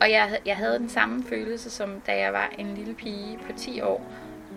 [0.00, 3.52] Og jeg, jeg havde den samme følelse, som da jeg var en lille pige på
[3.56, 4.06] 10 år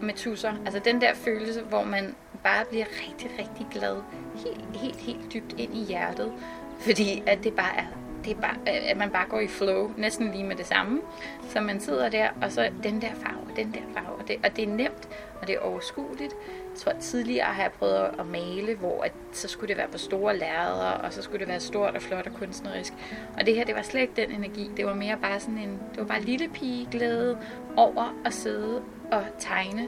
[0.02, 0.54] med tusser.
[0.66, 3.96] Altså den der følelse, hvor man bare bliver rigtig, rigtig glad.
[4.36, 6.34] Helt, helt, helt dybt ind i hjertet.
[6.80, 7.86] Fordi at det bare er
[8.26, 11.02] det er bare, at man bare går i flow, næsten lige med det samme.
[11.50, 14.56] Så man sidder der, og så den der farve, den der farve, og det, og
[14.56, 15.10] det er nemt,
[15.42, 16.34] og det er overskueligt.
[16.72, 19.88] Jeg tror, at tidligere har jeg prøvet at male, hvor at, så skulle det være
[19.88, 22.94] på store lærreder, og så skulle det være stort og flot og kunstnerisk.
[23.40, 24.72] Og det her, det var slet ikke den energi.
[24.78, 27.38] Det var mere bare sådan en, det var bare lille pige glæde
[27.78, 29.88] over at sidde og tegne.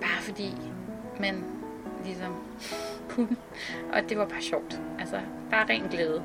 [0.00, 0.54] Bare fordi
[1.20, 1.44] man
[2.04, 2.42] ligesom
[3.10, 3.36] kunne.
[3.92, 4.80] Og det var bare sjovt.
[4.98, 6.22] Altså, bare ren glæde.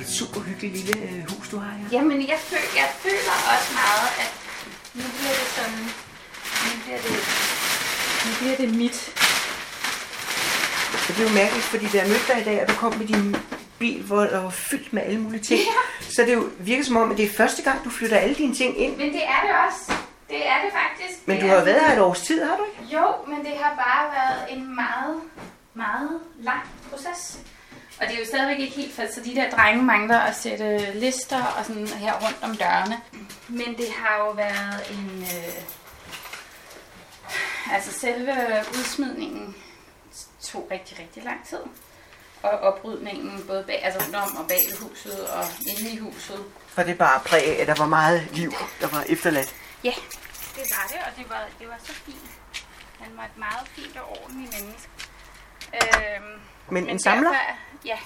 [0.00, 1.86] Et super hyggeligt lille øh, hus, du har her.
[1.92, 4.30] Jamen, jeg, føler, jeg føler også meget, at
[4.94, 5.84] nu bliver det sådan,
[6.64, 7.12] nu bliver det,
[8.26, 9.12] nu bliver det mit.
[11.08, 13.06] Det er jo mærkeligt, fordi da jeg mødte dig i dag, og du kom med
[13.06, 13.36] din
[13.78, 16.10] bil, hvor der var fyldt med alle mulige ting, Ja.
[16.14, 18.54] så det jo virker som om, at det er første gang, du flytter alle dine
[18.54, 18.96] ting ind.
[18.96, 19.92] Men det er det også.
[20.28, 21.18] Det er det faktisk.
[21.28, 22.96] Men det du har været her et års tid, har du ikke?
[22.96, 25.16] Jo, men det har bare været en meget,
[25.74, 27.38] meget lang proces.
[28.00, 30.92] Og det er jo stadigvæk ikke helt fast, så de der drenge mangler at sætte
[30.94, 33.00] lister og sådan her rundt om dørene.
[33.48, 35.22] Men det har jo været en...
[35.22, 35.62] Øh,
[37.72, 38.34] altså selve
[38.78, 39.56] udsmidningen
[40.42, 41.60] tog rigtig, rigtig lang tid.
[42.42, 46.44] Og oprydningen både bag, altså rundt om og bag huset og inde i huset.
[46.76, 49.54] Og det bare præg af, at der var meget liv, der var efterladt.
[49.84, 49.94] Ja,
[50.56, 52.30] det var det, og det var, det var så fint.
[53.00, 54.88] Han var et meget fint og ordentligt menneske.
[55.74, 57.30] Øhm, Men en samler?
[57.30, 57.44] Derfor,
[57.84, 57.98] ja,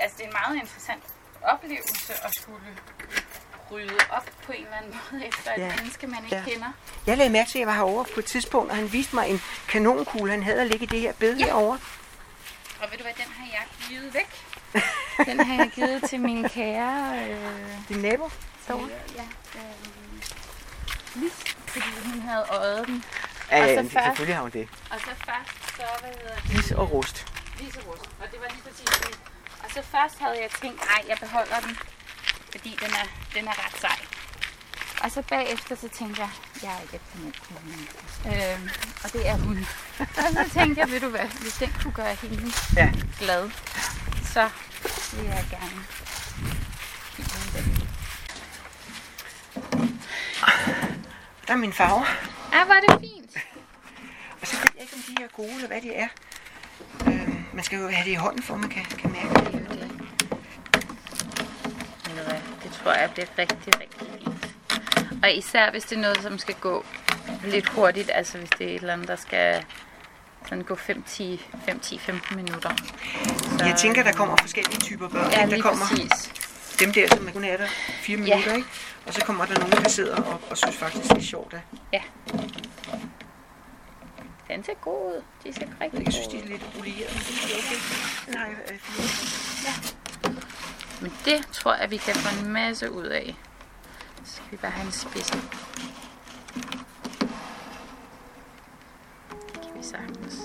[0.00, 1.02] altså det er en meget interessant
[1.42, 2.60] oplevelse at skulle
[3.70, 5.72] rydde op på en eller anden måde efter et Ja.
[5.76, 6.42] menneske, man ikke Ja.
[6.46, 6.72] kender.
[7.06, 9.28] Jeg lagde mærke til, at jeg var herovre på et tidspunkt, og han viste mig
[9.28, 11.44] en kanonkugle, han havde at ligge i det her bed Ja.
[11.44, 11.78] herovre.
[12.82, 14.44] Og ved du hvad, den har jeg givet væk.
[15.26, 17.18] Den har jeg givet til min kære...
[17.30, 17.38] Øh,
[17.88, 18.30] Din nabo
[18.68, 18.88] derovre.
[19.16, 19.22] ja,
[19.54, 19.62] øh,
[21.14, 21.32] Lis,
[21.66, 23.04] fordi hun havde øjet den.
[23.50, 24.68] Ja, Og ja, først- selvfølgelig har hun det.
[24.90, 26.50] Og så først, så hvad hedder det?
[26.54, 27.26] Lis og rust.
[27.58, 29.18] Liserust, og det var lige præcis det.
[29.64, 31.78] Og så først havde jeg tænkt, nej, jeg beholder den,
[32.52, 33.98] fordi den er, den er ret sej.
[35.04, 36.30] Og så bagefter så tænkte jeg,
[36.62, 37.00] jeg er ikke.
[38.26, 38.68] Øhm,
[39.04, 39.66] og det er hun.
[39.98, 42.92] og så tænkte jeg, ved du hvad, hvis den kunne gøre hende Ja.
[43.18, 43.50] glad,
[44.24, 44.50] så
[45.16, 45.84] vil jeg gerne
[47.16, 47.88] give hende den.
[51.46, 52.04] Der er min farver.
[52.52, 53.36] Ah, var det fint.
[54.40, 56.08] Og så ved jeg ikke, om de er gode, eller hvad de er.
[57.06, 59.52] Øh, man skal jo have det i hånden, for man kan, kan mærke det.
[59.52, 59.80] Det er jo
[62.62, 62.72] det.
[62.82, 64.54] Tror jeg bliver rigtig, rigtig fint.
[65.22, 66.84] Og især hvis det er noget, som skal gå
[67.44, 69.64] lidt hurtigt, altså hvis det er et eller andet, der skal
[70.48, 72.70] sådan gå 5-10-15 minutter.
[73.58, 75.30] Så, Jeg tænker, der kommer forskellige typer børn.
[75.32, 76.32] Ja, der kommer præcis.
[76.80, 77.66] dem der, som kun er der
[78.00, 78.24] fire Ja.
[78.24, 78.68] minutter, ikke?
[79.06, 81.54] Og så kommer der nogen, der sidder og, og synes faktisk, det er sjovt.
[81.54, 81.60] At.
[81.92, 82.02] Ja.
[84.48, 85.22] Den ser god ud.
[85.44, 87.14] De ser rigtig Jeg synes, gode de er lidt olieret.
[87.14, 88.48] men det er okay.
[88.48, 89.72] Jeg øh, fire.
[91.02, 93.36] Men det tror jeg, vi kan få en masse ud af.
[94.24, 95.38] Så skal vi bare have en spidse.
[99.52, 100.36] Det kan vi sagtens.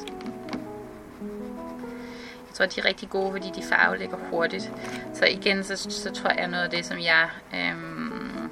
[2.48, 4.72] Jeg tror, de er rigtig gode, fordi de farvelægger hurtigt.
[5.14, 8.50] Så igen, så, så tror jeg noget af det, som jeg øhm,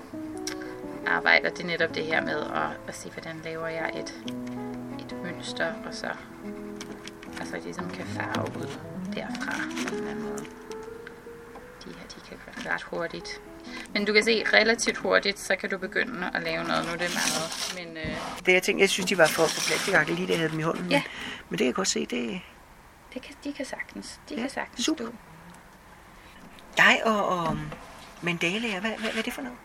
[1.08, 4.14] arbejder, det er netop det her med at, at se, hvordan laver jeg et,
[5.12, 6.08] et mønster, og så
[7.40, 8.78] altså ligesom kan farve ud
[9.16, 9.52] derfra
[9.88, 10.46] på en eller anden måde.
[11.86, 13.42] De her, de kan gøre ret hurtigt.
[13.94, 16.86] Men du kan se, relativt hurtigt, så kan du begynde at lave noget.
[16.86, 20.16] Nu er det meget, men øh, Det jeg tænkte, jeg synes, de var for, plastikagtige,
[20.16, 20.84] lige da jeg havde dem i hånden.
[20.84, 21.04] Men, Ja.
[21.50, 22.40] men det kan jeg godt se, det er
[23.14, 24.20] det kan, de kan sagtens.
[24.30, 25.04] De Ja, kan sagtens super.
[25.06, 25.14] stå.
[26.78, 27.58] dig og, og
[28.22, 28.80] mandalaer.
[28.80, 29.58] Hvad, hvad, hvad er det for noget?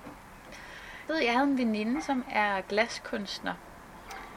[1.09, 3.55] Jeg ved, jeg havde en veninde, som er glaskunstner,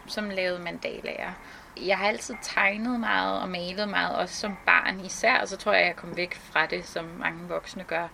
[0.09, 1.31] som lavede mandalager.
[1.77, 5.73] Jeg har altid tegnet meget og malet meget, også som barn især, og så tror
[5.73, 8.07] jeg, jeg kom væk fra det, som mange voksne gør.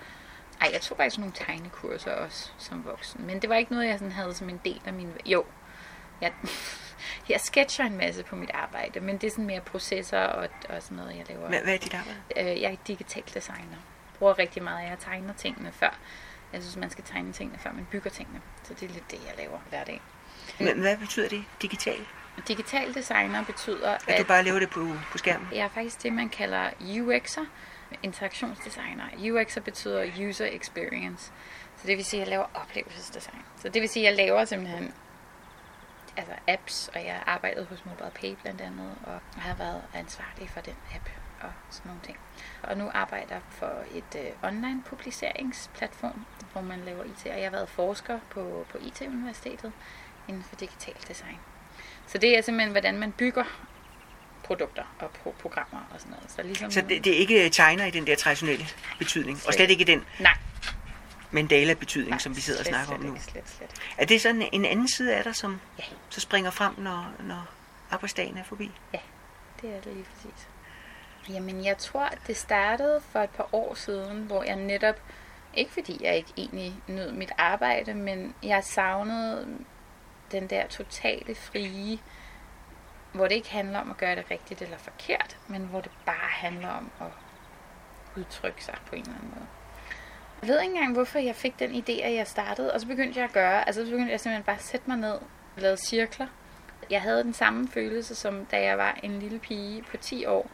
[0.62, 4.00] Ej, jeg tog faktisk nogle tegnekurser også som voksen, men det var ikke noget, jeg
[4.00, 5.14] sådan havde som en del af min...
[5.26, 5.46] Jo,
[6.22, 6.34] jeg,
[7.30, 10.84] jeg sketcher en masse på mit arbejde, men det er sådan mere processer og, og
[10.84, 11.48] sådan noget, jeg laver.
[11.48, 12.20] Hvad, hvad er dit arbejde?
[12.38, 13.78] Øh, jeg er digital designer.
[14.20, 15.98] Bruger rigtig meget, jeg tegner tingene før
[16.54, 18.42] Jeg synes, man skal tegne tingene, før man bygger tingene.
[18.64, 20.02] Så det er lidt det, jeg laver hver dag.
[20.60, 22.06] Men hvad betyder det, digital?
[22.48, 25.48] Digital designer betyder, At du at bare laver det på, på skærmen?
[25.52, 27.46] jeg er faktisk det, man kalder UX'er,
[28.04, 29.04] interaktionsdesigner.
[29.18, 31.32] UX'er betyder user experience.
[31.78, 33.42] Så det vil sige, at jeg laver oplevelsesdesign.
[33.62, 34.94] Så det vil sige, at jeg laver simpelthen
[36.18, 40.62] altså apps, og jeg har arbejdet hos MobilePay blandt andet, og har været ansvarlig for
[40.62, 41.10] den app
[41.42, 42.18] og sådan nogle ting.
[42.64, 47.44] Og nu arbejder jeg for et øh, online publiceringsplatform, hvor man laver IT, og jeg
[47.44, 49.72] har været forsker på, på IT-universitetet
[50.28, 51.38] inden for digital design.
[52.08, 53.44] Så det er simpelthen, hvordan man bygger
[54.44, 56.32] produkter og pro- programmer og sådan noget.
[56.32, 58.66] Så, ligesom Så det, det er ikke tegner i den der traditionelle
[59.00, 60.38] betydning, og Slet slet ikke den Nej,
[61.32, 63.16] mandala-betydning, nej som vi sidder og slet, snakker om slet nu.
[63.16, 63.70] Ikke, slet, slet.
[63.98, 65.84] Er det sådan en anden side af dig, som Ja.
[66.10, 67.48] så springer frem, når, når
[67.92, 68.72] arbejdsdagen er forbi?
[69.62, 70.48] Det er det lige præcis.
[71.30, 74.96] Jamen, jeg tror, at det startede for et par år siden, hvor jeg netop,
[75.54, 79.48] ikke fordi jeg ikke egentlig nød mit arbejde, men jeg savnede
[80.32, 82.00] den der totale frie,
[83.14, 86.30] hvor det ikke handler om at gøre det rigtigt eller forkert, men hvor det bare
[86.30, 87.08] handler om at
[88.18, 89.48] udtrykke sig på en eller anden måde.
[90.42, 93.20] Jeg ved ikke engang, hvorfor jeg fik den idé, at jeg startede, og så begyndte
[93.20, 95.22] jeg at gøre, altså så begyndte jeg simpelthen bare at sætte mig ned og
[95.58, 96.28] lave cirkler.
[96.90, 100.50] Jeg havde den samme følelse, som da jeg var en lille pige på 10 år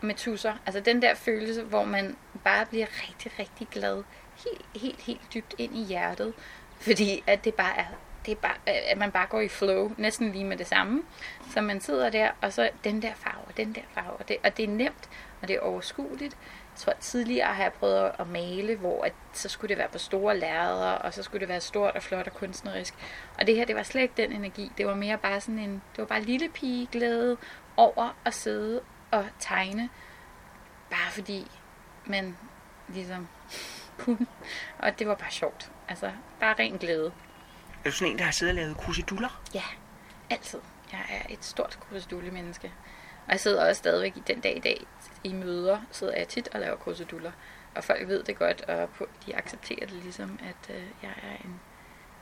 [0.00, 0.54] med tusser.
[0.66, 4.02] Altså den der følelse, hvor man bare bliver rigtig, rigtig glad.
[4.36, 6.34] Helt, helt, helt dybt ind i hjertet.
[6.80, 7.86] Fordi at det bare er,
[8.26, 11.02] det er bare, øh, at man bare går i flow, næsten lige med det samme.
[11.50, 14.36] Så man sidder der, og så den der farve, og den der farve, og det,
[14.44, 15.08] og det er nemt,
[15.42, 16.36] og det er overskueligt.
[16.74, 19.88] Jeg tror, at tidligere har jeg prøvet at male, hvor at, så skulle det være
[19.88, 22.94] på store lærreder, og så skulle det være stort og flot og kunstnerisk.
[23.38, 24.72] Og det her, det var slet ikke den energi.
[24.78, 27.36] Det var mere bare sådan en, det var bare lille pige glæde
[27.76, 28.80] over at sidde
[29.10, 29.88] og tegne.
[30.90, 31.50] Bare fordi
[32.06, 32.36] man
[32.88, 33.28] ligesom
[33.98, 34.26] kunne.
[34.78, 35.70] Og det var bare sjovt.
[35.88, 36.10] Altså,
[36.40, 37.12] bare ren glæde.
[37.84, 39.42] Er du sådan en, der har siddet og lavet kruseduller?
[39.54, 39.62] Ja,
[40.30, 40.60] altid.
[40.92, 42.72] Jeg er et stort krusedulle-menneske.
[43.26, 44.86] Og jeg sidder også stadigvæk i den dag i dag
[45.24, 47.32] i møder, sidder jeg tit og laver kruseduller.
[47.74, 48.88] Og folk ved det godt, og
[49.26, 51.60] de accepterer det ligesom, at øh, jeg er en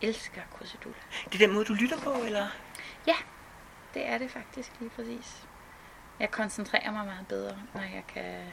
[0.02, 1.00] elsker kruseduller.
[1.24, 2.48] Det er den måde, du lytter på, eller?
[3.94, 5.46] Det er det faktisk lige præcis.
[6.20, 8.52] Jeg koncentrerer mig meget bedre, når jeg kan,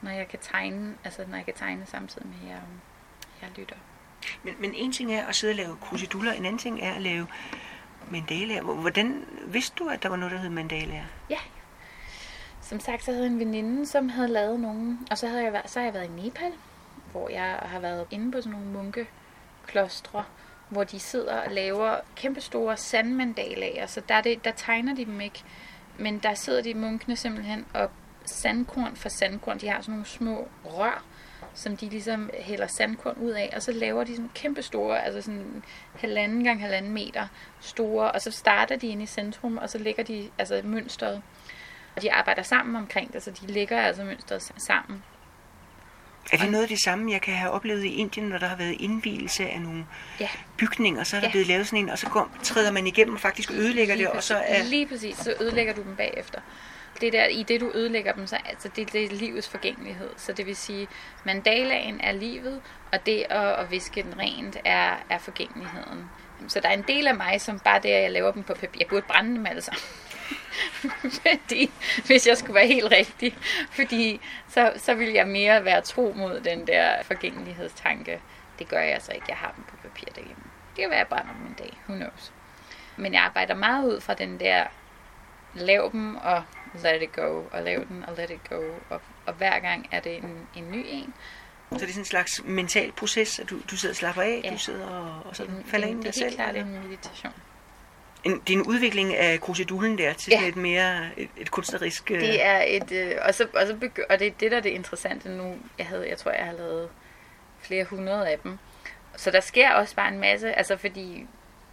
[0.00, 2.62] når jeg kan tegne, altså når jeg kan tegne samtidig med, at jeg,
[3.42, 3.76] jeg lytter.
[4.42, 7.02] Men, men en ting er at sidde og lave krusiduller, en anden ting er at
[7.02, 7.26] lave
[8.10, 8.62] mandalaer.
[8.62, 11.04] Hvordan vidste du, at der var noget, der hed mandalaer?
[11.30, 11.38] Ja.
[12.60, 15.62] Som sagt, så havde jeg en veninde, som havde lavet nogen, og så, havde jeg
[15.66, 16.52] så har jeg været i Nepal,
[17.12, 20.24] hvor jeg har været inde på sådan nogle munkeklostre,
[20.68, 25.44] hvor de sidder og laver kæmpestore sandmandalager, så der, det, der tegner de dem ikke,
[25.98, 27.90] men der sidder de munkene simpelthen og
[28.26, 31.02] sandkorn for sandkorn, de har sådan nogle små rør,
[31.54, 35.22] som de ligesom hælder sandkorn ud af, og så laver de sådan kæmpe store, altså
[35.22, 35.62] sådan
[35.96, 37.26] halvanden gang halvanden meter
[37.60, 41.22] store, og så starter de inde i centrum, og så lægger de altså mønstret,
[41.96, 45.02] og de arbejder sammen omkring det, så de lægger altså mønstret sa- sammen.
[46.32, 48.56] Er det noget af det samme, jeg kan have oplevet i Indien, når der har
[48.56, 49.86] været indvielse af nogle
[50.20, 50.28] Ja.
[50.56, 51.30] bygninger, så er der Ja.
[51.30, 54.12] blevet lavet sådan en, og så går, træder man igennem og faktisk ødelægger det, Lige
[54.12, 54.70] og så præcis- er...
[54.70, 56.40] Lige præcis, så ødelægger du dem bagefter.
[57.00, 60.10] Det der, I det du ødelægger dem, så altså det, det er livets forgængelighed.
[60.16, 60.88] Så det vil sige,
[61.24, 66.10] mandalaen er livet, og det at, at viske den rent er, er forgængeligheden.
[66.48, 68.54] Så der er en del af mig, som bare det, at jeg laver dem på
[68.54, 68.80] papir.
[68.80, 69.82] Jeg burde brænde dem alle sammen.
[71.22, 71.70] fordi,
[72.06, 73.36] hvis jeg skulle være helt rigtig.
[73.70, 78.20] Fordi så, så vil jeg mere være tro mod den der forgængelighedstanke.
[78.58, 79.26] Det gør jeg så ikke.
[79.28, 80.42] Jeg har dem på papir derhjemme.
[80.76, 81.78] Det kan være, at jeg brænder dem en dag.
[81.88, 82.32] Who knows?
[82.96, 84.64] Men jeg arbejder meget ud fra den der,
[85.54, 86.44] lav dem og
[86.82, 88.60] let it go, og lav den og let it go.
[88.90, 91.14] Og, og hver gang er det en, en ny en.
[91.70, 94.40] Så det er sådan en slags mental proces, at du, du sidder og slapper af,
[94.44, 94.50] Ja.
[94.50, 96.44] du sidder og, og så Det, falder det, ind i det dig er helt selv.
[96.52, 97.32] klart en meditation.
[98.24, 100.36] En, det er en udvikling af krusedullen der til Ja.
[100.36, 102.10] sådan et mere et, et kunstnerisk...
[102.10, 104.56] øh, Det er et, øh, og, så, og, så begy- og det er det, der
[104.56, 105.56] er det interessante nu.
[105.78, 106.88] Jeg, havde, jeg tror, jeg har lavet
[107.60, 108.58] flere hundrede af dem.
[109.16, 111.26] Så der sker også bare en masse, altså fordi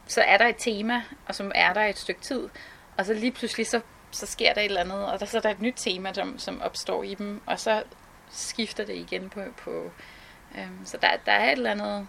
[0.07, 2.49] så er der et tema, og så er der et stykke tid,
[2.97, 5.41] og så lige pludselig så, så sker der et eller andet, og der, så er
[5.41, 7.83] der et nyt tema, som, som opstår i dem, og så
[8.31, 9.91] skifter det igen på, på
[10.57, 12.07] øhm, så der, der er et eller andet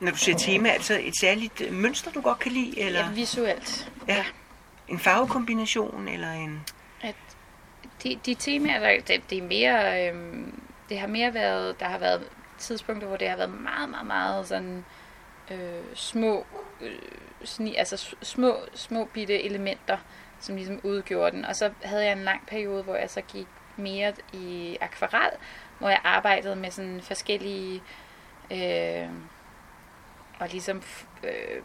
[0.00, 2.80] Når du siger tema, er det så et særligt øh, mønster, du godt kan lide,
[2.80, 3.92] eller ja, visuelt.
[4.08, 4.24] Ja.
[4.88, 6.60] en farvekombination, eller en...
[7.00, 7.14] at
[8.02, 11.98] de, de temaer, der, det, det er mere, øhm, det har mere været, der har
[11.98, 12.22] været
[12.58, 14.84] tidspunkter, hvor det har været meget, meget, meget sådan
[15.50, 16.46] øh, små,
[16.80, 16.98] øh,
[17.44, 19.98] sni, altså små, små bitte elementer,
[20.40, 21.44] som ligesom udgjorde den.
[21.44, 25.30] Og så havde jeg en lang periode, hvor jeg så gik mere i akvarel,
[25.78, 27.82] hvor jeg arbejdede med sådan forskellige
[28.50, 29.08] øh,
[30.38, 30.82] og ligesom
[31.24, 31.62] øh,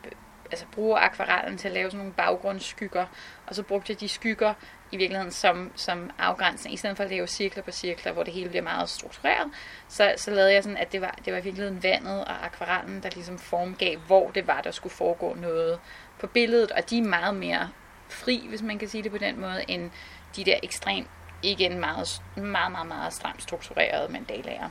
[0.52, 3.06] altså bruge akvarellen til at lave sådan nogle baggrundsskygger,
[3.48, 4.54] og så brugte jeg de skygger
[4.92, 8.34] i virkeligheden som, som afgrænsning, i stedet for at lave cirkler på cirkler, hvor det
[8.34, 9.52] hele bliver meget struktureret,
[9.88, 13.04] så, så lavede jeg sådan, at det var, det var i virkeligheden vandet og akvarellen,
[13.04, 15.80] der ligesom formgav, hvor det var, der skulle foregå noget
[16.20, 17.70] på billedet, og de er meget mere
[18.10, 19.92] fri, hvis man kan sige det på den måde, end
[20.36, 21.08] de der ekstremt,
[21.44, 24.70] igen meget, meget, meget, meget stramt strukturerede mandalager.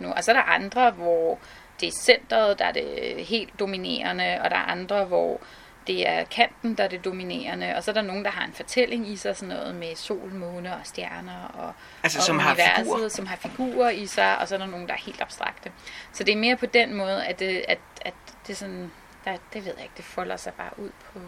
[0.00, 1.38] Nu, og så er der andre, hvor
[1.80, 5.40] det er centret, der er det helt dominerende, og der er andre, hvor
[5.86, 8.52] det er kanten, der er det dominerende, og så er der nogen, der har en
[8.52, 12.50] fortælling i sig, sådan noget med sol, måne og stjerner, og, Altså, og som har
[12.50, 13.08] universet, figurer.
[13.08, 15.72] som har figurer i sig, og så er der nogen, der er helt abstrakte.
[16.12, 18.14] Så det er mere på den måde, at det, at, at
[18.46, 18.92] det sådan,
[19.24, 21.20] der, det ved jeg ikke, det folder sig bare ud på,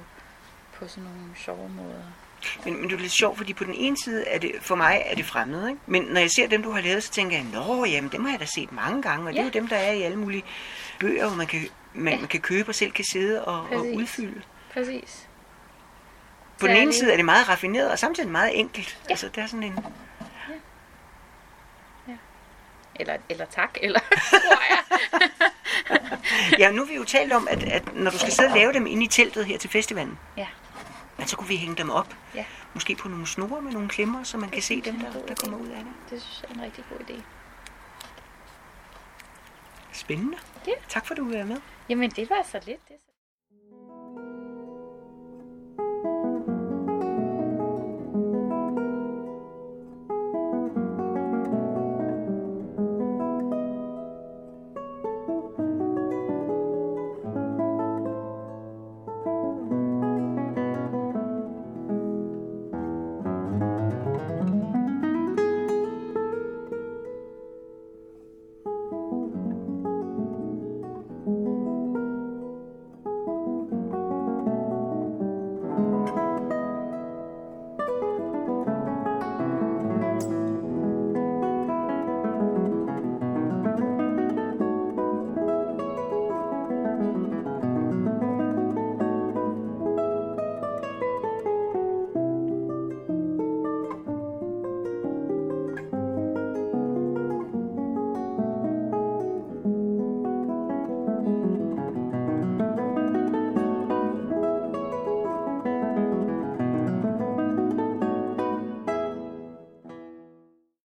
[0.84, 2.02] på sådan nogle sjove måder.
[2.64, 5.02] Men, men det er lidt sjovt, fordi på den ene side er det, for mig
[5.06, 5.80] er det fremmed, ikke?
[5.86, 8.30] Men når jeg ser dem, du har lavet, så tænker jeg, nå, jamen, dem har
[8.30, 9.48] jeg da set mange gange, og det er Ja.
[9.48, 10.44] jo dem, der er i alle mulige
[11.00, 12.18] bøger, hvor man kan, man, Ja.
[12.18, 13.96] man kan købe og selv kan sidde og, og Præcis.
[13.96, 14.42] udfylde.
[14.72, 15.28] Præcis.
[16.60, 18.98] På den ene side er det meget raffineret, og samtidig meget enkelt.
[19.04, 19.10] Ja.
[19.12, 19.78] Altså, der er sådan en...
[22.96, 24.00] Eller, eller tak, eller
[24.30, 24.78] tror jeg.
[26.58, 28.72] Ja, nu har vi jo talt om, at, at når du skal sidde og lave
[28.72, 30.46] dem inde i teltet her til festivalen, Ja,
[31.18, 32.16] at så kunne vi hænge dem op.
[32.34, 32.44] ja,
[32.74, 35.34] Måske på nogle snore med nogle klemmer, så man kan se dem, er der, der
[35.34, 35.92] kommer ud af det.
[36.10, 37.22] det synes jeg er en rigtig god idé.
[39.92, 40.38] Spændende.
[40.66, 40.72] Ja.
[40.88, 41.56] Tak for, at du vil være med.
[41.88, 42.88] Jamen, det var så lidt.
[42.88, 42.96] Det.